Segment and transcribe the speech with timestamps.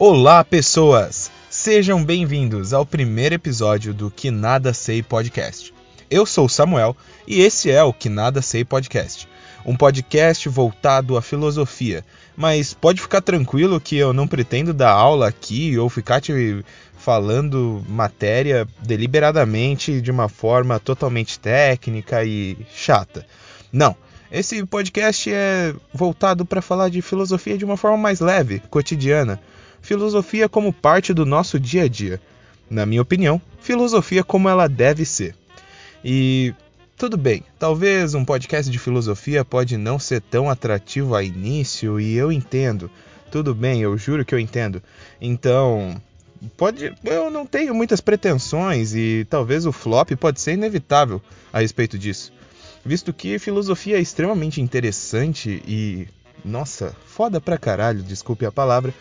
[0.00, 1.28] Olá, pessoas!
[1.50, 5.74] Sejam bem-vindos ao primeiro episódio do Que Nada Sei Podcast.
[6.08, 6.96] Eu sou o Samuel
[7.26, 9.28] e esse é o Que Nada Sei Podcast,
[9.66, 12.04] um podcast voltado à filosofia.
[12.36, 16.64] Mas pode ficar tranquilo que eu não pretendo dar aula aqui ou ficar te
[16.96, 23.26] falando matéria deliberadamente de uma forma totalmente técnica e chata.
[23.72, 23.96] Não.
[24.30, 29.40] Esse podcast é voltado para falar de filosofia de uma forma mais leve, cotidiana.
[29.88, 32.20] Filosofia como parte do nosso dia a dia.
[32.68, 35.34] Na minha opinião, filosofia como ela deve ser.
[36.04, 36.54] E
[36.94, 42.14] tudo bem, talvez um podcast de filosofia pode não ser tão atrativo a início e
[42.14, 42.90] eu entendo.
[43.32, 44.82] Tudo bem, eu juro que eu entendo.
[45.18, 45.98] Então,
[46.54, 51.18] pode, eu não tenho muitas pretensões e talvez o flop pode ser inevitável
[51.50, 52.30] a respeito disso
[52.84, 56.08] visto que filosofia é extremamente interessante e,
[56.44, 58.94] nossa, foda pra caralho, desculpe a palavra,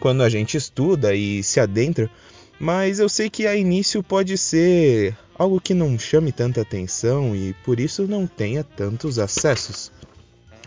[0.00, 2.10] quando a gente estuda e se adentra,
[2.58, 7.54] mas eu sei que a início pode ser algo que não chame tanta atenção e
[7.64, 9.92] por isso não tenha tantos acessos.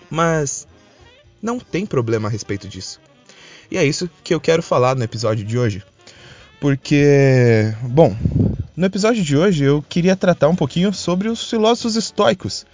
[0.09, 0.67] Mas
[1.41, 2.99] não tem problema a respeito disso.
[3.71, 5.83] E é isso que eu quero falar no episódio de hoje.
[6.59, 8.15] Porque, bom,
[8.75, 12.65] no episódio de hoje eu queria tratar um pouquinho sobre os filósofos estoicos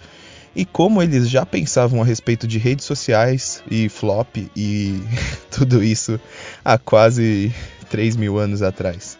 [0.56, 5.02] e como eles já pensavam a respeito de redes sociais e flop e
[5.52, 6.18] tudo isso
[6.64, 7.54] há quase
[7.90, 9.18] 3 mil anos atrás.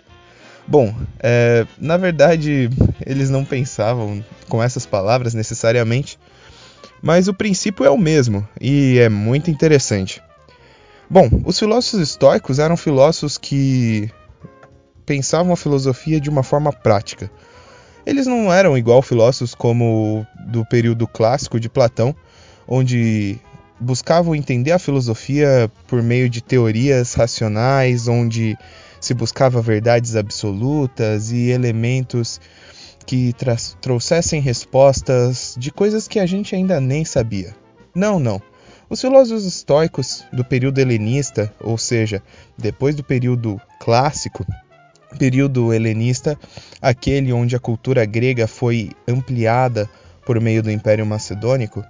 [0.66, 2.70] Bom, é, na verdade
[3.04, 6.18] eles não pensavam com essas palavras necessariamente,
[7.02, 10.22] mas o princípio é o mesmo e é muito interessante.
[11.08, 14.10] Bom, os filósofos estoicos eram filósofos que
[15.04, 17.30] pensavam a filosofia de uma forma prática.
[18.06, 22.14] Eles não eram igual filósofos como do período clássico de Platão,
[22.68, 23.36] onde
[23.80, 28.56] buscavam entender a filosofia por meio de teorias racionais, onde
[29.00, 32.40] se buscava verdades absolutas e elementos
[33.04, 33.34] que
[33.80, 37.54] trouxessem respostas de coisas que a gente ainda nem sabia.
[37.94, 38.40] Não, não.
[38.88, 42.22] Os filósofos estoicos do período helenista, ou seja,
[42.56, 44.46] depois do período clássico,
[45.16, 46.38] período helenista,
[46.80, 49.88] aquele onde a cultura grega foi ampliada
[50.24, 51.84] por meio do Império Macedônico,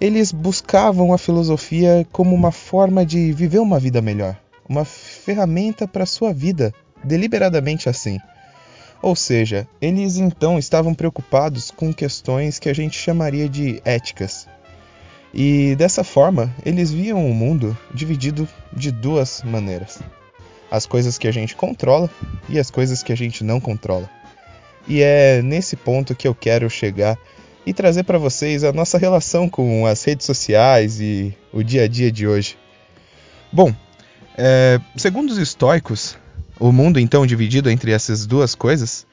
[0.00, 4.36] eles buscavam a filosofia como uma forma de viver uma vida melhor,
[4.68, 8.18] uma ferramenta para sua vida, deliberadamente assim.
[9.00, 14.48] Ou seja, eles então estavam preocupados com questões que a gente chamaria de éticas.
[15.32, 20.00] E dessa forma, eles viam o mundo dividido de duas maneiras
[20.70, 22.10] as coisas que a gente controla
[22.48, 24.08] e as coisas que a gente não controla.
[24.86, 27.18] E é nesse ponto que eu quero chegar
[27.66, 31.88] e trazer para vocês a nossa relação com as redes sociais e o dia a
[31.88, 32.56] dia de hoje.
[33.52, 33.74] Bom,
[34.36, 36.16] é, segundo os estoicos,
[36.58, 39.06] o mundo então dividido entre essas duas coisas,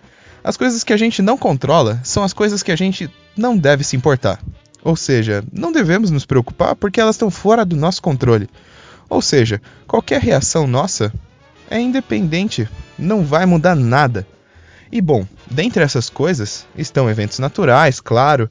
[0.44, 3.84] as coisas que a gente não controla são as coisas que a gente não deve
[3.84, 4.40] se importar.
[4.84, 8.48] Ou seja, não devemos nos preocupar porque elas estão fora do nosso controle.
[9.10, 11.12] Ou seja, qualquer reação nossa
[11.70, 14.28] é independente, não vai mudar nada.
[14.92, 18.50] E bom, dentre essas coisas estão eventos naturais, claro,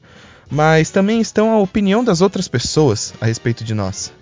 [0.49, 4.13] mas também estão a opinião das outras pessoas a respeito de nós.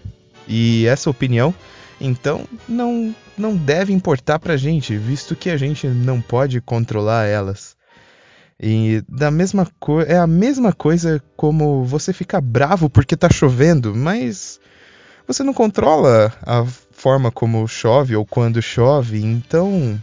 [0.47, 1.53] E essa opinião,
[1.99, 7.75] então, não, não deve importar pra gente, visto que a gente não pode controlar elas.
[8.59, 9.67] E da mesma
[10.07, 14.59] é a mesma coisa como você ficar bravo porque tá chovendo, mas
[15.27, 16.65] você não controla a
[17.03, 20.01] forma como chove ou quando chove, então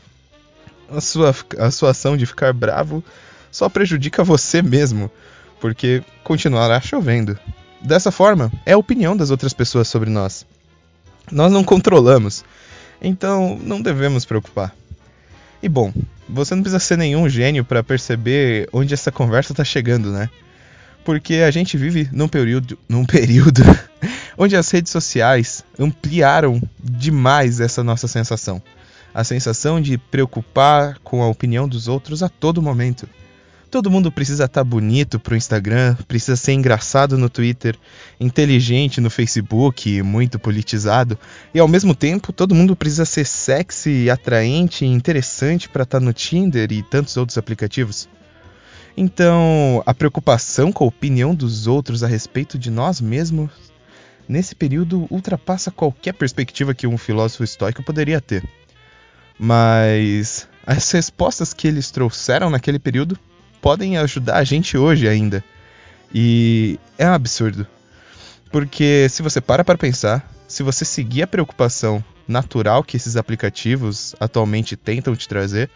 [0.90, 3.02] a sua, a sua ação de ficar bravo
[3.50, 5.10] só prejudica você mesmo,
[5.58, 7.38] porque continuará chovendo.
[7.80, 10.44] Dessa forma, é a opinião das outras pessoas sobre nós.
[11.32, 12.44] Nós não controlamos,
[13.00, 14.76] então não devemos preocupar.
[15.62, 15.94] E bom,
[16.28, 20.28] você não precisa ser nenhum gênio para perceber onde essa conversa está chegando, né?
[21.02, 23.62] Porque a gente vive num período, num período
[24.42, 28.62] onde as redes sociais ampliaram demais essa nossa sensação.
[29.12, 33.06] A sensação de preocupar com a opinião dos outros a todo momento.
[33.70, 37.76] Todo mundo precisa estar tá bonito pro Instagram, precisa ser engraçado no Twitter,
[38.18, 41.18] inteligente no Facebook, muito politizado,
[41.52, 46.04] e ao mesmo tempo todo mundo precisa ser sexy, atraente e interessante para estar tá
[46.04, 48.08] no Tinder e tantos outros aplicativos.
[48.96, 53.50] Então, a preocupação com a opinião dos outros a respeito de nós mesmos
[54.30, 58.44] nesse período ultrapassa qualquer perspectiva que um filósofo estoico poderia ter.
[59.36, 63.18] Mas as respostas que eles trouxeram naquele período
[63.60, 65.42] podem ajudar a gente hoje ainda.
[66.14, 67.66] E é um absurdo.
[68.52, 74.14] Porque se você para para pensar, se você seguir a preocupação natural que esses aplicativos
[74.20, 75.68] atualmente tentam te trazer,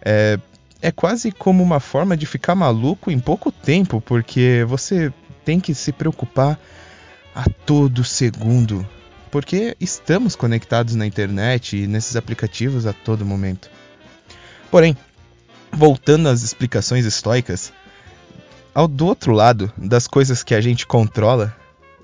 [0.00, 0.38] é,
[0.80, 5.12] é quase como uma forma de ficar maluco em pouco tempo, porque você
[5.44, 6.56] tem que se preocupar
[7.34, 8.86] a todo segundo,
[9.30, 13.70] porque estamos conectados na internet e nesses aplicativos a todo momento.
[14.70, 14.96] Porém,
[15.72, 17.72] voltando às explicações estoicas,
[18.74, 21.54] ao do outro lado das coisas que a gente controla,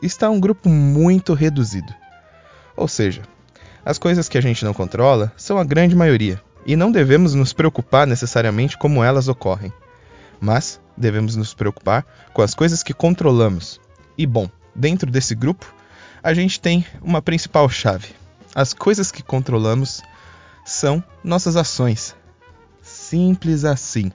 [0.03, 1.93] está um grupo muito reduzido.
[2.77, 3.23] Ou seja,
[3.85, 7.53] as coisas que a gente não controla são a grande maioria, e não devemos nos
[7.53, 9.73] preocupar necessariamente como elas ocorrem.
[10.41, 13.81] Mas devemos nos preocupar com as coisas que controlamos.
[14.19, 15.75] E bom, dentro desse grupo,
[16.23, 18.09] a gente tem uma principal chave.
[18.55, 20.03] As coisas que controlamos
[20.65, 22.15] são nossas ações.
[22.83, 24.13] Simples assim.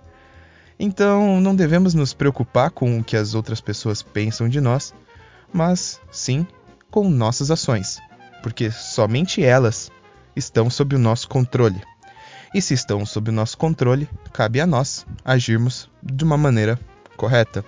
[0.79, 4.93] Então, não devemos nos preocupar com o que as outras pessoas pensam de nós,
[5.53, 6.45] mas sim
[6.89, 7.99] com nossas ações,
[8.41, 9.91] porque somente elas
[10.35, 11.81] estão sob o nosso controle.
[12.53, 16.79] E se estão sob o nosso controle, cabe a nós agirmos de uma maneira
[17.15, 17.63] correta.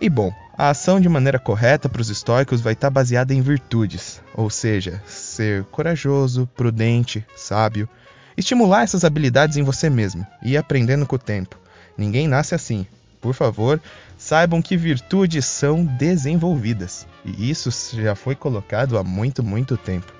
[0.00, 4.22] E bom, a ação de maneira correta para os estoicos vai estar baseada em virtudes,
[4.34, 7.88] ou seja, ser corajoso, prudente, sábio,
[8.36, 11.58] estimular essas habilidades em você mesmo e aprendendo com o tempo.
[11.96, 12.86] Ninguém nasce assim.
[13.20, 13.80] Por favor,
[14.16, 17.70] saibam que virtudes são desenvolvidas, e isso
[18.00, 20.12] já foi colocado há muito, muito tempo.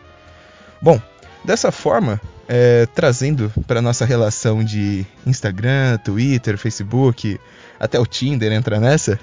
[0.83, 1.01] Bom,
[1.45, 7.39] dessa forma, é, trazendo para nossa relação de Instagram, Twitter, Facebook,
[7.79, 9.21] até o Tinder entra nessa,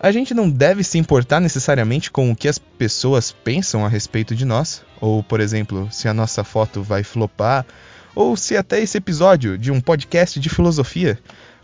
[0.00, 4.34] a gente não deve se importar necessariamente com o que as pessoas pensam a respeito
[4.34, 7.66] de nós, ou, por exemplo, se a nossa foto vai flopar,
[8.14, 11.18] ou se até esse episódio de um podcast de filosofia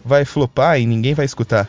[0.05, 1.69] vai flopar e ninguém vai escutar.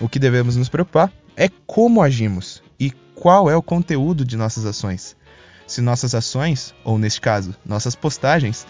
[0.00, 4.64] O que devemos nos preocupar é como agimos e qual é o conteúdo de nossas
[4.64, 5.16] ações
[5.70, 8.66] se nossas ações, ou neste caso, nossas postagens,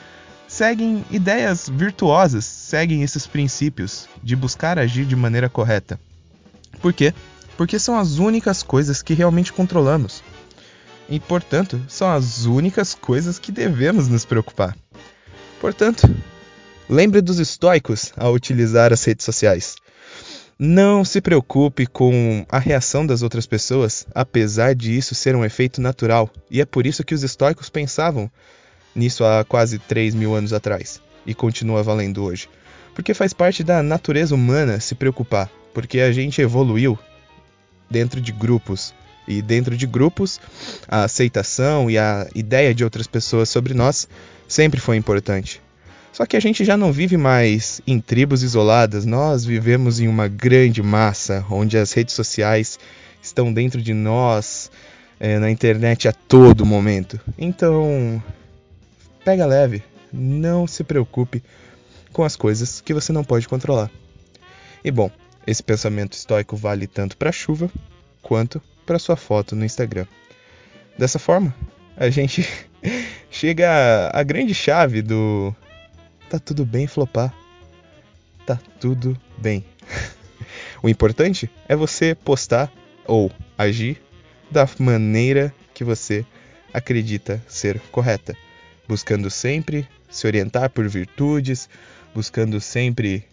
[0.47, 5.99] seguem ideias virtuosas, seguem esses princípios de buscar agir de maneira correta.
[6.81, 7.13] Por quê?
[7.57, 10.23] Porque são as únicas coisas que realmente controlamos.
[11.09, 14.77] E, portanto, são as únicas coisas que devemos nos preocupar.
[15.61, 16.09] Portanto,
[16.89, 19.77] lembre dos estoicos ao utilizar as redes sociais.
[20.59, 25.81] Não se preocupe com a reação das outras pessoas, apesar de isso ser um efeito
[25.81, 28.31] natural, e é por isso que os estoicos pensavam
[28.95, 32.49] nisso há quase 3 mil anos atrás, e continua valendo hoje.
[32.95, 36.99] Porque faz parte da natureza humana se preocupar, porque a gente evoluiu
[37.91, 38.95] dentro de grupos,
[39.27, 40.41] e dentro de grupos,
[40.89, 44.09] a aceitação e a ideia de outras pessoas sobre nós
[44.49, 45.63] sempre foi importante.
[46.13, 50.27] Só que a gente já não vive mais em tribos isoladas, nós vivemos em uma
[50.27, 52.79] grande massa onde as redes sociais
[53.23, 54.71] estão dentro de nós,
[55.21, 57.21] é, na internet a todo momento.
[57.39, 58.21] Então,
[59.25, 59.83] pega leve,
[60.13, 61.43] não se preocupe
[62.13, 63.91] com as coisas que você não pode controlar.
[64.83, 65.11] E bom,
[65.47, 67.71] esse pensamento estoico vale tanto para a chuva
[68.23, 70.07] quanto para sua foto no Instagram.
[70.99, 71.55] Dessa forma,
[71.97, 72.47] a gente
[73.31, 75.55] chega à grande chave do
[76.29, 77.35] Tá tudo bem flopar.
[78.47, 79.65] Tá tudo bem.
[80.83, 82.73] o importante é você postar
[83.05, 84.01] ou agir
[84.51, 86.25] da maneira que você
[86.73, 88.37] acredita ser correta,
[88.87, 91.69] buscando sempre se orientar por virtudes,
[92.15, 93.25] buscando sempre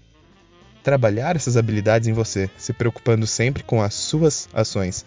[0.88, 5.06] trabalhar essas habilidades em você, se preocupando sempre com as suas ações.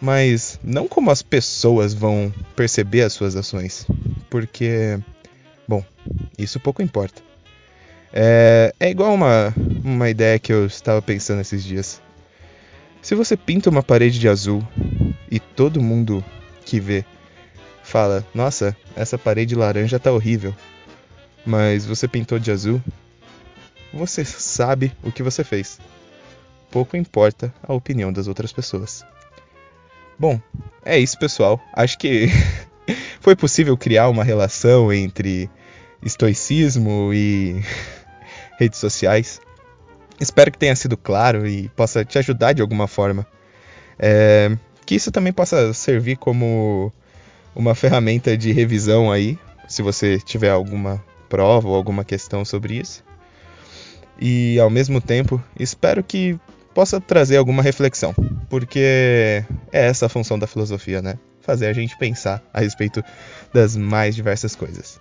[0.00, 3.86] Mas não como as pessoas vão perceber as suas ações,
[4.28, 4.98] porque
[5.68, 5.84] Bom,
[6.38, 7.20] isso pouco importa.
[8.10, 12.00] É, é igual uma, uma ideia que eu estava pensando esses dias.
[13.02, 14.66] Se você pinta uma parede de azul
[15.30, 16.24] e todo mundo
[16.64, 17.04] que vê
[17.82, 20.54] fala: Nossa, essa parede laranja tá horrível,
[21.44, 22.82] mas você pintou de azul,
[23.92, 25.78] você sabe o que você fez.
[26.70, 29.04] Pouco importa a opinião das outras pessoas.
[30.18, 30.40] Bom,
[30.84, 31.60] é isso, pessoal.
[31.72, 32.28] Acho que
[33.20, 35.48] foi possível criar uma relação entre
[36.02, 37.62] estoicismo e
[38.58, 39.40] redes sociais.
[40.20, 43.26] Espero que tenha sido claro e possa te ajudar de alguma forma.
[43.98, 46.92] É, que isso também possa servir como
[47.54, 53.04] uma ferramenta de revisão aí, se você tiver alguma prova ou alguma questão sobre isso.
[54.18, 56.38] E ao mesmo tempo, espero que
[56.74, 58.14] possa trazer alguma reflexão,
[58.48, 61.18] porque é essa a função da filosofia, né?
[61.40, 63.02] Fazer a gente pensar a respeito
[63.52, 65.00] das mais diversas coisas.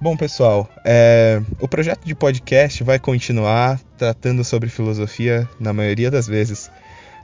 [0.00, 6.26] Bom, pessoal, é, o projeto de podcast vai continuar tratando sobre filosofia na maioria das
[6.26, 6.70] vezes,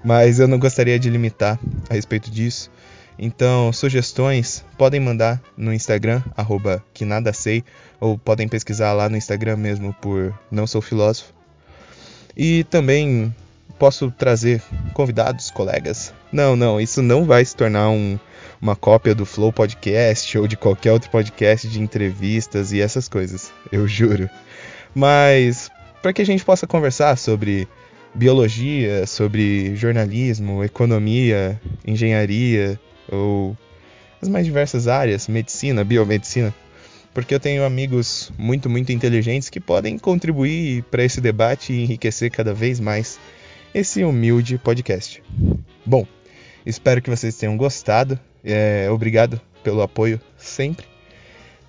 [0.05, 1.59] mas eu não gostaria de limitar
[1.91, 2.71] a respeito disso.
[3.19, 7.65] Então, sugestões podem mandar no Instagram, arroba que nada sei,
[8.01, 11.33] ou podem pesquisar lá no Instagram mesmo por Não Sou Filósofo.
[12.37, 13.35] E também
[13.79, 14.63] posso trazer
[14.95, 16.13] convidados, colegas.
[16.33, 18.19] Não, não, isso não vai se tornar um,
[18.61, 23.51] uma cópia do Flow Podcast ou de qualquer outro podcast de entrevistas e essas coisas,
[23.73, 24.29] eu juro.
[24.95, 25.71] Mas
[26.03, 27.67] para que a gente possa conversar sobre
[28.15, 32.79] biologia, sobre jornalismo, economia, engenharia,
[33.11, 33.57] ou
[34.21, 36.55] as mais diversas áreas, medicina, biomedicina,
[37.13, 42.31] porque eu tenho amigos muito, muito inteligentes que podem contribuir para esse debate e enriquecer
[42.31, 43.19] cada vez mais
[43.75, 45.23] esse humilde podcast.
[45.85, 46.07] Bom,
[46.65, 48.19] espero que vocês tenham gostado.
[48.45, 50.87] É, obrigado pelo apoio sempre.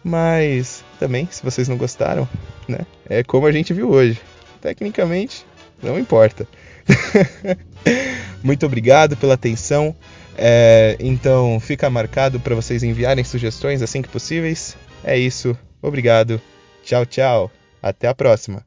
[0.03, 2.27] Mas também, se vocês não gostaram,
[2.67, 2.79] né?
[3.07, 4.19] É como a gente viu hoje.
[4.60, 5.45] Tecnicamente,
[5.81, 6.48] não importa.
[8.43, 9.95] Muito obrigado pela atenção.
[10.38, 14.75] É, então fica marcado para vocês enviarem sugestões assim que possíveis.
[15.03, 15.57] É isso.
[15.81, 16.41] Obrigado.
[16.83, 17.51] Tchau, tchau.
[17.81, 18.65] Até a próxima.